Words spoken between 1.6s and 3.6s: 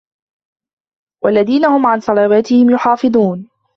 هم على صلواتهم يحافظون